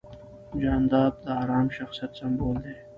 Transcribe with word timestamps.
جانداد 0.61 1.13
د 1.23 1.25
ارام 1.41 1.67
شخصیت 1.77 2.11
سمبول 2.19 2.55
دی. 2.63 2.73